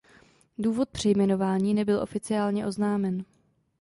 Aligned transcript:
Důvod 0.57 0.89
přejmenování 0.89 1.73
nebyl 1.73 1.99
oficiálně 2.01 2.65
oznámen. 2.67 3.25